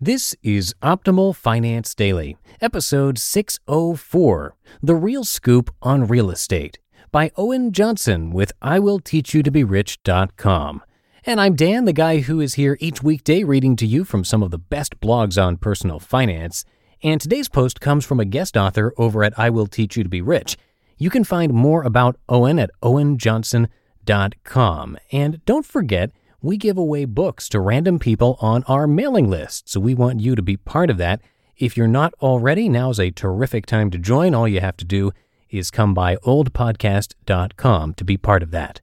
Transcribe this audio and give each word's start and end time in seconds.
This 0.00 0.34
is 0.42 0.74
Optimal 0.82 1.36
Finance 1.36 1.94
Daily, 1.94 2.36
episode 2.60 3.16
604 3.16 4.56
The 4.82 4.96
Real 4.96 5.22
Scoop 5.22 5.72
on 5.80 6.08
Real 6.08 6.32
Estate 6.32 6.80
by 7.12 7.30
Owen 7.36 7.70
Johnson 7.70 8.32
with 8.32 8.50
IWillTeachYouToBeRich.com. 8.60 10.82
And 11.24 11.40
I'm 11.40 11.54
Dan, 11.54 11.84
the 11.84 11.92
guy 11.92 12.18
who 12.18 12.40
is 12.40 12.54
here 12.54 12.76
each 12.80 13.04
weekday 13.04 13.44
reading 13.44 13.76
to 13.76 13.86
you 13.86 14.04
from 14.04 14.24
some 14.24 14.42
of 14.42 14.50
the 14.50 14.58
best 14.58 14.98
blogs 14.98 15.40
on 15.40 15.58
personal 15.58 16.00
finance. 16.00 16.64
And 17.00 17.20
today's 17.20 17.48
post 17.48 17.80
comes 17.80 18.04
from 18.04 18.18
a 18.18 18.24
guest 18.24 18.56
author 18.56 18.92
over 18.98 19.22
at 19.22 19.38
I 19.38 19.48
Will 19.48 19.68
Teach 19.68 19.96
You 19.96 20.02
to 20.02 20.08
Be 20.08 20.20
Rich. 20.20 20.56
You 20.98 21.08
can 21.08 21.22
find 21.22 21.52
more 21.52 21.84
about 21.84 22.18
Owen 22.28 22.58
at 22.58 22.72
owenjohnson.com. 22.82 24.98
And 25.12 25.44
don't 25.44 25.64
forget, 25.64 26.10
we 26.44 26.58
give 26.58 26.76
away 26.76 27.06
books 27.06 27.48
to 27.48 27.58
random 27.58 27.98
people 27.98 28.36
on 28.38 28.62
our 28.64 28.86
mailing 28.86 29.30
list, 29.30 29.66
so 29.66 29.80
we 29.80 29.94
want 29.94 30.20
you 30.20 30.34
to 30.34 30.42
be 30.42 30.58
part 30.58 30.90
of 30.90 30.98
that. 30.98 31.22
If 31.56 31.74
you're 31.74 31.88
not 31.88 32.12
already, 32.20 32.68
now's 32.68 33.00
a 33.00 33.10
terrific 33.10 33.64
time 33.64 33.90
to 33.92 33.98
join. 33.98 34.34
All 34.34 34.46
you 34.46 34.60
have 34.60 34.76
to 34.76 34.84
do 34.84 35.10
is 35.48 35.70
come 35.70 35.94
by 35.94 36.16
oldpodcast.com 36.16 37.94
to 37.94 38.04
be 38.04 38.18
part 38.18 38.42
of 38.42 38.50
that. 38.50 38.82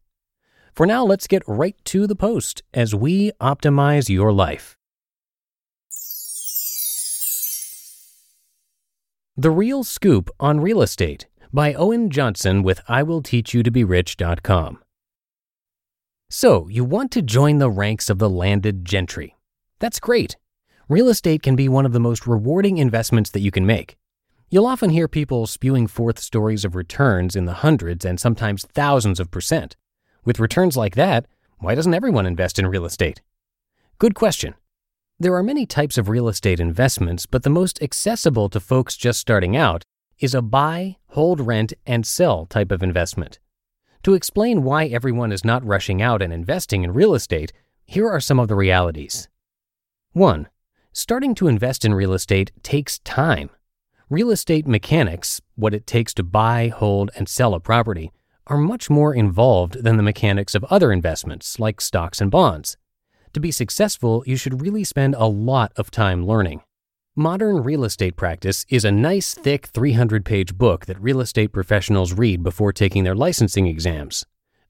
For 0.74 0.88
now, 0.88 1.06
let's 1.06 1.28
get 1.28 1.44
right 1.46 1.76
to 1.86 2.08
the 2.08 2.16
post 2.16 2.64
as 2.74 2.96
we 2.96 3.32
optimize 3.40 4.10
your 4.10 4.34
life. 4.34 4.76
The 9.38 9.52
Real 9.52 9.84
Scoop 9.84 10.32
on 10.40 10.62
Real 10.62 10.82
Estate 10.82 11.28
by 11.54 11.76
Owen 11.76 12.10
Johnson 12.10 12.64
with 12.64 12.84
IWillTeachYouToBeRich.com. 12.86 14.80
So, 16.34 16.70
you 16.70 16.86
want 16.86 17.12
to 17.12 17.22
join 17.22 17.58
the 17.58 17.70
ranks 17.70 18.10
of 18.10 18.18
the 18.18 18.30
landed 18.30 18.86
gentry. 18.86 19.36
That's 19.80 20.00
great. 20.00 20.38
Real 20.88 21.10
estate 21.10 21.44
can 21.44 21.58
be 21.58 21.68
one 21.68 21.86
of 21.86 21.92
the 21.92 22.00
most 22.00 22.26
rewarding 22.26 22.78
investments 22.78 23.32
that 23.32 23.42
you 23.42 23.52
can 23.52 23.66
make. 23.66 23.98
You'll 24.50 24.66
often 24.66 24.92
hear 24.92 25.10
people 25.10 25.46
spewing 25.46 25.88
forth 25.88 26.20
stories 26.20 26.64
of 26.64 26.74
returns 26.74 27.36
in 27.36 27.44
the 27.44 27.56
hundreds 27.56 28.06
and 28.06 28.18
sometimes 28.18 28.66
thousands 28.74 29.20
of 29.20 29.30
percent. 29.30 29.76
With 30.24 30.40
returns 30.40 30.78
like 30.78 30.96
that, 30.96 31.26
why 31.60 31.76
doesn't 31.76 31.94
everyone 31.94 32.26
invest 32.26 32.58
in 32.58 32.68
real 32.68 32.86
estate? 32.86 33.20
Good 34.00 34.16
question. 34.16 34.56
There 35.20 35.36
are 35.36 35.44
many 35.44 35.66
types 35.66 35.98
of 35.98 36.08
real 36.08 36.30
estate 36.30 36.62
investments, 36.62 37.26
but 37.26 37.44
the 37.44 37.50
most 37.50 37.84
accessible 37.84 38.48
to 38.52 38.62
folks 38.62 38.96
just 38.96 39.20
starting 39.20 39.58
out 39.58 39.84
is 40.18 40.34
a 40.34 40.42
buy, 40.42 40.96
hold, 41.08 41.42
rent, 41.42 41.74
and 41.86 42.06
sell 42.06 42.46
type 42.46 42.72
of 42.72 42.82
investment. 42.82 43.40
To 44.04 44.16
explain 44.16 44.64
why 44.64 44.86
everyone 44.86 45.32
is 45.32 45.46
not 45.46 45.64
rushing 45.64 46.02
out 46.02 46.24
and 46.24 46.34
investing 46.34 46.84
in 46.84 46.92
real 46.92 47.14
estate, 47.14 47.54
here 47.86 48.10
are 48.10 48.20
some 48.20 48.40
of 48.40 48.48
the 48.48 48.56
realities. 48.56 49.30
1. 50.14 50.48
Starting 50.92 51.36
to 51.36 51.48
invest 51.48 51.86
in 51.86 51.94
real 51.94 52.14
estate 52.14 52.52
takes 52.64 52.98
time. 53.00 53.52
Real 54.10 54.32
estate 54.32 54.66
mechanics, 54.66 55.40
what 55.56 55.76
it 55.76 55.86
takes 55.86 56.16
to 56.16 56.24
buy, 56.24 56.70
hold, 56.70 57.12
and 57.16 57.30
sell 57.30 57.54
a 57.54 57.60
property, 57.60 58.12
are 58.48 58.58
much 58.58 58.90
more 58.90 59.14
involved 59.14 59.84
than 59.84 59.98
the 59.98 60.04
mechanics 60.04 60.56
of 60.56 60.64
other 60.64 60.92
investments 60.92 61.60
like 61.60 61.80
stocks 61.80 62.20
and 62.20 62.32
bonds. 62.32 62.78
To 63.34 63.40
be 63.40 63.52
successful, 63.52 64.24
you 64.26 64.36
should 64.36 64.62
really 64.62 64.84
spend 64.84 65.14
a 65.14 65.26
lot 65.26 65.74
of 65.76 65.92
time 65.92 66.26
learning. 66.26 66.64
Modern 67.18 67.62
Real 67.62 67.84
Estate 67.84 68.16
Practice 68.16 68.66
is 68.70 68.86
a 68.86 68.92
nice, 68.92 69.34
thick 69.34 69.66
300 69.66 70.24
page 70.24 70.58
book 70.58 70.86
that 70.86 71.02
real 71.02 71.20
estate 71.20 71.52
professionals 71.52 72.14
read 72.14 72.42
before 72.42 72.72
taking 72.72 73.04
their 73.04 73.14
licensing 73.16 73.68
exams. 73.68 74.26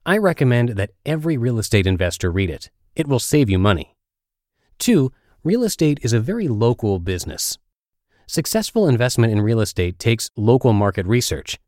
I 0.08 0.18
recommend 0.18 0.70
that 0.70 0.90
every 1.06 1.38
real 1.38 1.60
estate 1.60 1.86
investor 1.86 2.32
read 2.32 2.50
it. 2.50 2.72
It 2.96 3.06
will 3.06 3.20
save 3.20 3.48
you 3.48 3.60
money. 3.60 3.96
2. 4.80 5.12
Real 5.44 5.62
estate 5.62 6.00
is 6.02 6.14
a 6.14 6.20
very 6.20 6.48
local 6.48 6.98
business. 6.98 7.60
Successful 8.26 8.88
investment 8.88 9.32
in 9.32 9.44
real 9.44 9.60
estate 9.60 10.00
takes 10.00 10.32
local 10.36 10.74
market 10.74 11.06
research. 11.06 11.60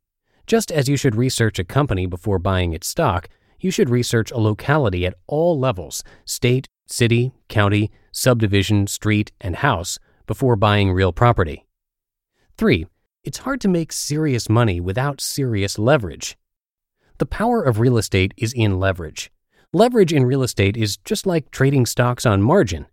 Just 0.47 0.71
as 0.71 0.89
you 0.89 0.97
should 0.97 1.15
research 1.15 1.59
a 1.59 1.63
company 1.63 2.07
before 2.07 2.39
buying 2.39 2.73
its 2.73 2.87
stock, 2.87 3.29
you 3.59 3.69
should 3.69 3.91
research 3.91 4.31
a 4.31 4.39
locality 4.39 5.05
at 5.05 5.13
all 5.27 5.59
levels 5.59 6.03
state, 6.25 6.65
city, 6.87 7.31
county, 7.47 7.91
subdivision, 8.11 8.87
street, 8.87 9.31
and 9.39 9.57
house 9.57 9.99
before 10.25 10.55
buying 10.55 10.91
real 10.91 11.11
property. 11.11 11.65
3. 12.57 12.85
It's 13.23 13.39
hard 13.39 13.61
to 13.61 13.67
make 13.67 13.91
serious 13.91 14.49
money 14.49 14.79
without 14.79 15.21
serious 15.21 15.79
leverage. 15.79 16.37
The 17.17 17.25
power 17.25 17.61
of 17.61 17.79
real 17.79 17.97
estate 17.97 18.33
is 18.37 18.53
in 18.53 18.79
leverage. 18.79 19.31
Leverage 19.71 20.13
in 20.13 20.25
real 20.25 20.43
estate 20.43 20.77
is 20.77 20.97
just 20.97 21.25
like 21.25 21.49
trading 21.49 21.85
stocks 21.85 22.25
on 22.25 22.41
margin. 22.41 22.85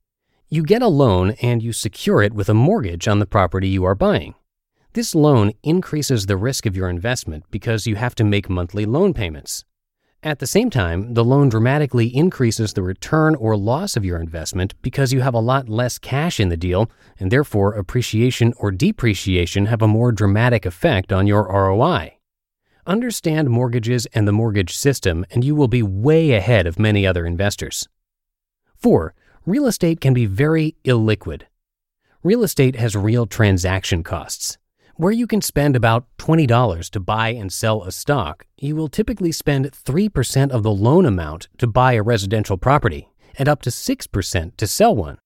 You 0.49 0.63
get 0.63 0.83
a 0.83 0.89
loan 0.89 1.33
and 1.43 1.63
you 1.63 1.73
secure 1.73 2.23
it 2.23 2.33
with 2.33 2.49
a 2.49 2.55
mortgage 2.55 3.07
on 3.07 3.19
the 3.19 3.27
property 3.27 3.69
you 3.69 3.85
are 3.85 3.95
buying. 3.95 4.35
This 4.95 5.15
loan 5.15 5.53
increases 5.63 6.27
the 6.27 6.37
risk 6.37 6.67
of 6.67 6.77
your 6.77 6.89
investment 6.89 7.45
because 7.51 7.87
you 7.87 7.97
have 7.97 8.15
to 8.17 8.25
make 8.25 8.51
monthly 8.51 8.87
loan 8.87 9.15
payments. 9.15 9.65
At 10.23 10.39
the 10.39 10.47
same 10.47 10.69
time, 10.69 11.15
the 11.15 11.25
loan 11.25 11.49
dramatically 11.49 12.15
increases 12.15 12.75
the 12.75 12.83
return 12.83 13.35
or 13.35 13.57
loss 13.57 13.97
of 13.97 14.05
your 14.05 14.21
investment 14.21 14.75
because 14.83 15.15
you 15.15 15.23
have 15.23 15.33
a 15.33 15.39
lot 15.39 15.71
less 15.71 15.97
cash 15.99 16.39
in 16.39 16.51
the 16.51 16.59
deal, 16.59 16.91
and 17.19 17.31
therefore 17.31 17.73
appreciation 17.73 18.53
or 18.59 18.71
depreciation 18.71 19.65
have 19.67 19.81
a 19.81 19.89
more 19.89 20.13
dramatic 20.13 20.67
effect 20.67 21.11
on 21.11 21.27
your 21.27 21.49
ROI. 21.49 22.19
Understand 22.87 23.49
mortgages 23.49 24.05
and 24.13 24.29
the 24.29 24.33
mortgage 24.33 24.77
system, 24.77 25.25
and 25.31 25.43
you 25.43 25.55
will 25.55 25.69
be 25.69 25.83
way 25.83 26.33
ahead 26.33 26.67
of 26.67 26.79
many 26.79 27.07
other 27.07 27.25
investors. 27.25 27.89
4. 28.77 29.15
Real 29.47 29.67
estate 29.67 30.03
can 30.03 30.13
be 30.13 30.27
very 30.27 30.77
illiquid. 30.85 31.45
Real 32.23 32.43
estate 32.43 32.77
has 32.77 32.95
real 32.95 33.25
transaction 33.25 34.03
costs. 34.03 34.59
Where 35.01 35.13
you 35.13 35.27
can 35.27 35.41
spend 35.41 35.77
about 35.77 36.05
$20 36.19 36.91
to 36.91 37.01
buy 37.01 37.31
and 37.31 37.51
sell 37.51 37.85
a 37.85 37.91
stock, 37.91 38.45
you 38.59 38.77
will 38.77 38.89
typically 38.89 39.33
spend 39.33 39.73
3% 39.73 40.51
of 40.51 40.63
the 40.63 40.71
loan 40.71 41.07
amount 41.07 41.49
to 41.57 41.67
buy 41.67 41.95
a 41.95 42.03
residential 42.03 42.59
property 42.59 43.09
and 43.39 43.49
up 43.49 43.63
to 43.63 43.71
6% 43.71 44.57
to 44.59 44.67
sell 44.67 44.95
one. 44.95 45.17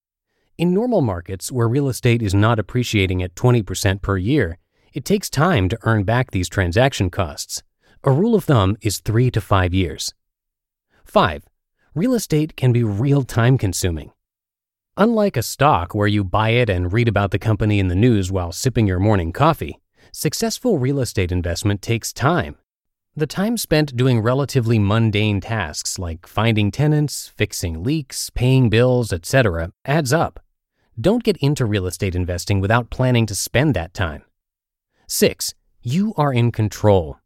In 0.57 0.73
normal 0.73 1.01
markets 1.01 1.51
where 1.51 1.67
real 1.67 1.89
estate 1.89 2.23
is 2.23 2.33
not 2.33 2.61
appreciating 2.61 3.21
at 3.21 3.35
20% 3.35 4.01
per 4.01 4.17
year, 4.17 4.59
it 4.93 5.05
takes 5.05 5.29
time 5.29 5.69
to 5.69 5.79
earn 5.83 6.05
back 6.05 6.31
these 6.31 6.49
transaction 6.49 7.11
costs. 7.11 7.65
A 8.05 8.13
rule 8.13 8.37
of 8.37 8.45
thumb 8.45 8.77
is 8.81 9.01
3 9.01 9.29
to 9.33 9.41
5 9.41 9.75
years. 9.75 10.15
5. 11.05 11.49
Real 11.97 12.15
estate 12.15 12.55
can 12.55 12.71
be 12.71 12.85
real 12.85 13.25
time 13.25 13.59
consuming. 13.59 14.13
Unlike 14.97 15.37
a 15.37 15.43
stock 15.43 15.93
where 15.93 16.07
you 16.07 16.23
buy 16.23 16.51
it 16.51 16.71
and 16.71 16.93
read 16.93 17.09
about 17.09 17.33
the 17.33 17.39
company 17.39 17.81
in 17.81 17.89
the 17.89 17.97
news 17.97 18.31
while 18.31 18.53
sipping 18.53 18.87
your 18.87 19.01
morning 19.01 19.33
coffee, 19.33 19.81
successful 20.13 20.79
real 20.79 21.01
estate 21.01 21.33
investment 21.33 21.83
takes 21.83 22.13
time. 22.13 22.55
The 23.17 23.27
time 23.27 23.57
spent 23.57 23.97
doing 23.97 24.21
relatively 24.21 24.79
mundane 24.79 25.41
tasks 25.41 25.99
like 25.99 26.29
finding 26.29 26.71
tenants, 26.71 27.27
fixing 27.27 27.83
leaks, 27.83 28.31
paying 28.31 28.71
bills, 28.71 29.13
etc., 29.13 29.73
adds 29.85 30.13
up. 30.13 30.39
Don't 31.01 31.25
get 31.25 31.39
into 31.39 31.67
real 31.67 31.87
estate 31.87 32.15
investing 32.15 32.61
without 32.61 32.91
planning 32.91 33.27
to 33.27 33.35
spend 33.35 33.75
that 33.75 33.95
time. 33.95 34.23
6. 35.09 35.55
You 35.83 36.15
are 36.17 36.33
in 36.33 36.53
control. 36.53 37.19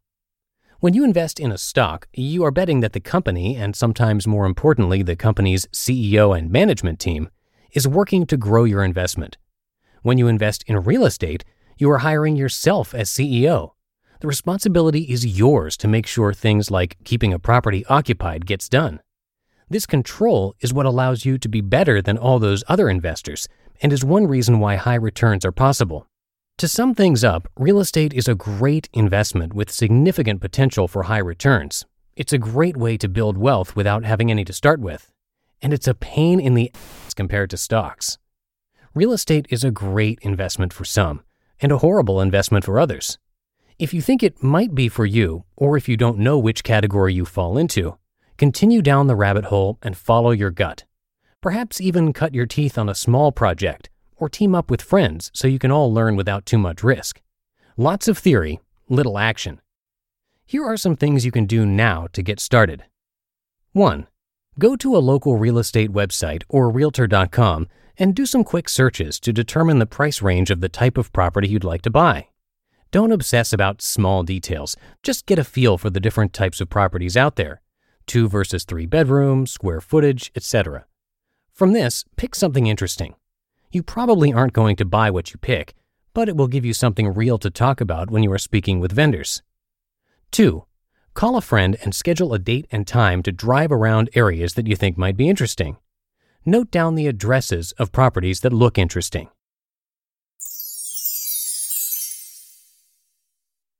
When 0.79 0.95
you 0.95 1.03
invest 1.03 1.39
in 1.39 1.51
a 1.51 1.57
stock, 1.59 2.07
you 2.13 2.43
are 2.45 2.51
betting 2.51 2.79
that 2.79 2.93
the 2.93 2.99
company, 2.99 3.55
and 3.55 3.75
sometimes 3.75 4.25
more 4.25 4.47
importantly, 4.47 5.03
the 5.03 5.15
company's 5.15 5.67
CEO 5.67 6.35
and 6.35 6.49
management 6.49 6.99
team, 6.99 7.29
is 7.73 7.87
working 7.87 8.25
to 8.27 8.37
grow 8.37 8.63
your 8.63 8.83
investment. 8.83 9.37
When 10.01 10.17
you 10.17 10.27
invest 10.27 10.63
in 10.67 10.83
real 10.83 11.05
estate, 11.05 11.43
you 11.77 11.89
are 11.91 11.99
hiring 11.99 12.35
yourself 12.35 12.93
as 12.93 13.09
CEO. 13.09 13.71
The 14.21 14.27
responsibility 14.27 15.03
is 15.03 15.25
yours 15.25 15.77
to 15.77 15.87
make 15.87 16.05
sure 16.05 16.33
things 16.33 16.69
like 16.69 16.97
keeping 17.03 17.33
a 17.33 17.39
property 17.39 17.85
occupied 17.85 18.45
gets 18.45 18.67
done. 18.67 18.99
This 19.69 19.85
control 19.85 20.55
is 20.61 20.73
what 20.73 20.85
allows 20.85 21.25
you 21.25 21.37
to 21.37 21.47
be 21.47 21.61
better 21.61 22.01
than 22.01 22.17
all 22.17 22.39
those 22.39 22.63
other 22.67 22.89
investors 22.89 23.47
and 23.81 23.93
is 23.93 24.03
one 24.03 24.27
reason 24.27 24.59
why 24.59 24.75
high 24.75 24.95
returns 24.95 25.45
are 25.45 25.51
possible. 25.51 26.07
To 26.57 26.67
sum 26.67 26.93
things 26.93 27.23
up, 27.23 27.47
real 27.57 27.79
estate 27.79 28.13
is 28.13 28.27
a 28.27 28.35
great 28.35 28.89
investment 28.91 29.53
with 29.53 29.71
significant 29.71 30.41
potential 30.41 30.87
for 30.87 31.03
high 31.03 31.19
returns. 31.19 31.85
It's 32.17 32.33
a 32.33 32.37
great 32.37 32.75
way 32.75 32.97
to 32.97 33.07
build 33.07 33.37
wealth 33.37 33.75
without 33.77 34.03
having 34.03 34.29
any 34.29 34.43
to 34.43 34.51
start 34.51 34.81
with. 34.81 35.13
And 35.61 35.73
it's 35.73 35.87
a 35.87 35.93
pain 35.93 36.39
in 36.39 36.53
the 36.53 36.71
ass 36.73 37.13
compared 37.13 37.49
to 37.49 37.57
stocks. 37.57 38.17
Real 38.93 39.11
estate 39.11 39.45
is 39.49 39.63
a 39.63 39.71
great 39.71 40.19
investment 40.21 40.73
for 40.73 40.85
some 40.85 41.21
and 41.61 41.71
a 41.71 41.77
horrible 41.79 42.21
investment 42.21 42.65
for 42.65 42.79
others. 42.79 43.17
If 43.77 43.93
you 43.93 44.01
think 44.01 44.23
it 44.23 44.43
might 44.43 44.75
be 44.75 44.89
for 44.89 45.05
you, 45.05 45.45
or 45.55 45.77
if 45.77 45.87
you 45.87 45.95
don't 45.95 46.17
know 46.17 46.37
which 46.37 46.63
category 46.63 47.13
you 47.13 47.25
fall 47.25 47.57
into, 47.57 47.97
continue 48.37 48.81
down 48.81 49.07
the 49.07 49.15
rabbit 49.15 49.45
hole 49.45 49.77
and 49.81 49.97
follow 49.97 50.31
your 50.31 50.51
gut. 50.51 50.85
Perhaps 51.41 51.79
even 51.79 52.11
cut 52.11 52.33
your 52.33 52.45
teeth 52.45 52.77
on 52.77 52.89
a 52.89 52.95
small 52.95 53.31
project 53.31 53.89
or 54.17 54.27
team 54.27 54.53
up 54.53 54.69
with 54.69 54.81
friends 54.81 55.31
so 55.33 55.47
you 55.47 55.59
can 55.59 55.71
all 55.71 55.93
learn 55.93 56.15
without 56.15 56.45
too 56.45 56.57
much 56.57 56.83
risk. 56.83 57.21
Lots 57.77 58.09
of 58.09 58.17
theory, 58.17 58.59
little 58.89 59.17
action. 59.17 59.61
Here 60.45 60.65
are 60.65 60.75
some 60.77 60.97
things 60.97 61.25
you 61.25 61.31
can 61.31 61.45
do 61.45 61.65
now 61.65 62.07
to 62.13 62.21
get 62.21 62.39
started. 62.39 62.83
1. 63.71 64.07
Go 64.57 64.75
to 64.75 64.95
a 64.95 64.99
local 64.99 65.37
real 65.37 65.57
estate 65.57 65.91
website 65.91 66.43
or 66.49 66.69
realtor.com 66.69 67.67
and 67.97 68.15
do 68.15 68.25
some 68.25 68.43
quick 68.43 68.69
searches 68.69 69.19
to 69.19 69.33
determine 69.33 69.79
the 69.79 69.85
price 69.85 70.21
range 70.21 70.49
of 70.49 70.61
the 70.61 70.69
type 70.69 70.97
of 70.97 71.13
property 71.13 71.49
you'd 71.49 71.63
like 71.63 71.81
to 71.83 71.89
buy. 71.89 72.27
Don't 72.91 73.11
obsess 73.11 73.53
about 73.53 73.81
small 73.81 74.23
details, 74.23 74.75
just 75.03 75.25
get 75.25 75.37
a 75.37 75.43
feel 75.43 75.77
for 75.77 75.89
the 75.89 75.99
different 75.99 76.33
types 76.33 76.59
of 76.59 76.69
properties 76.69 77.15
out 77.15 77.35
there 77.35 77.61
two 78.09 78.27
versus 78.27 78.63
three 78.65 78.87
bedrooms, 78.87 79.51
square 79.51 79.79
footage, 79.79 80.31
etc. 80.35 80.85
From 81.53 81.73
this, 81.73 82.03
pick 82.17 82.33
something 82.33 82.65
interesting. 82.65 83.13
You 83.71 83.83
probably 83.83 84.33
aren't 84.33 84.53
going 84.53 84.75
to 84.77 84.85
buy 84.85 85.11
what 85.11 85.31
you 85.31 85.37
pick, 85.37 85.75
but 86.15 86.27
it 86.27 86.35
will 86.35 86.47
give 86.47 86.65
you 86.65 86.73
something 86.73 87.13
real 87.13 87.37
to 87.37 87.51
talk 87.51 87.79
about 87.79 88.09
when 88.09 88.23
you 88.23 88.31
are 88.31 88.39
speaking 88.39 88.79
with 88.79 88.91
vendors. 88.91 89.43
2. 90.31 90.65
Call 91.19 91.35
a 91.35 91.41
friend 91.41 91.75
and 91.83 91.93
schedule 91.93 92.33
a 92.33 92.39
date 92.39 92.65
and 92.71 92.87
time 92.87 93.21
to 93.23 93.33
drive 93.33 93.73
around 93.73 94.09
areas 94.15 94.53
that 94.53 94.67
you 94.67 94.77
think 94.77 94.97
might 94.97 95.17
be 95.17 95.27
interesting. 95.27 95.75
Note 96.45 96.71
down 96.71 96.95
the 96.95 97.07
addresses 97.07 97.73
of 97.73 97.91
properties 97.91 98.39
that 98.39 98.53
look 98.53 98.77
interesting. 98.77 99.27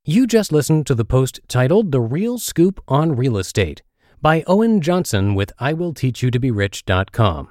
You 0.03 0.27
just 0.27 0.51
listened 0.51 0.85
to 0.87 0.95
the 0.95 1.05
post 1.05 1.39
titled 1.47 1.93
The 1.93 2.01
Real 2.01 2.39
Scoop 2.39 2.83
on 2.89 3.15
Real 3.15 3.37
Estate 3.37 3.83
by 4.21 4.43
Owen 4.45 4.81
Johnson 4.81 5.33
with 5.33 5.53
IWillTeachYouToBeRich.com. 5.61 7.49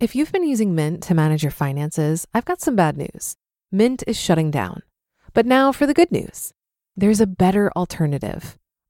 If 0.00 0.16
you've 0.16 0.32
been 0.32 0.48
using 0.48 0.74
Mint 0.74 1.00
to 1.04 1.14
manage 1.14 1.44
your 1.44 1.52
finances, 1.52 2.26
I've 2.34 2.44
got 2.44 2.60
some 2.60 2.74
bad 2.74 2.96
news. 2.96 3.36
Mint 3.70 4.02
is 4.04 4.18
shutting 4.18 4.50
down. 4.50 4.82
But 5.32 5.46
now 5.46 5.70
for 5.70 5.86
the 5.86 5.94
good 5.94 6.10
news 6.10 6.52
there's 6.96 7.20
a 7.20 7.28
better 7.28 7.70
alternative. 7.76 8.57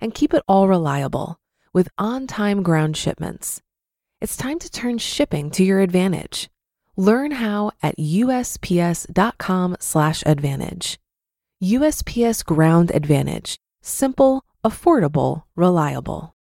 And 0.00 0.14
keep 0.14 0.34
it 0.34 0.42
all 0.48 0.68
reliable 0.68 1.38
with 1.72 1.88
on 1.98 2.26
time 2.26 2.62
ground 2.62 2.96
shipments. 2.96 3.62
It's 4.20 4.36
time 4.36 4.58
to 4.60 4.70
turn 4.70 4.98
shipping 4.98 5.50
to 5.52 5.64
your 5.64 5.80
advantage. 5.80 6.50
Learn 6.96 7.32
how 7.32 7.72
at 7.82 7.98
USPS.com/advantage. 7.98 10.98
USPS 11.62 12.42
Ground 12.42 12.90
Advantage: 12.94 13.58
simple, 13.82 14.44
affordable, 14.64 15.42
reliable. 15.56 16.34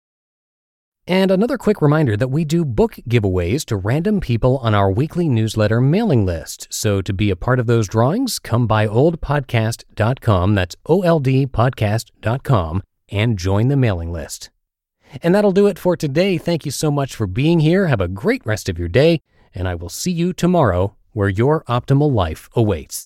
And 1.06 1.30
another 1.32 1.58
quick 1.58 1.82
reminder 1.82 2.16
that 2.16 2.28
we 2.28 2.44
do 2.44 2.64
book 2.64 2.94
giveaways 3.08 3.64
to 3.64 3.76
random 3.76 4.20
people 4.20 4.58
on 4.58 4.72
our 4.72 4.88
weekly 4.90 5.28
newsletter 5.28 5.80
mailing 5.80 6.24
list. 6.24 6.68
So 6.70 7.02
to 7.02 7.12
be 7.12 7.30
a 7.30 7.36
part 7.36 7.58
of 7.58 7.66
those 7.66 7.88
drawings, 7.88 8.38
come 8.38 8.68
by 8.68 8.86
oldpodcast.com, 8.86 10.54
that's 10.54 10.76
oldpodcast.com, 10.86 12.82
and 13.12 13.38
join 13.38 13.68
the 13.68 13.76
mailing 13.76 14.12
list. 14.12 14.50
And 15.22 15.34
that'll 15.34 15.52
do 15.52 15.68
it 15.68 15.78
for 15.78 15.96
today. 15.96 16.38
Thank 16.38 16.64
you 16.64 16.72
so 16.72 16.90
much 16.90 17.14
for 17.14 17.26
being 17.26 17.60
here. 17.60 17.86
Have 17.86 18.00
a 18.00 18.08
great 18.08 18.44
rest 18.44 18.68
of 18.68 18.78
your 18.78 18.88
day, 18.88 19.20
and 19.54 19.68
I 19.68 19.74
will 19.76 19.90
see 19.90 20.10
you 20.10 20.32
tomorrow 20.32 20.96
where 21.12 21.28
your 21.28 21.62
optimal 21.64 22.10
life 22.10 22.48
awaits. 22.56 23.00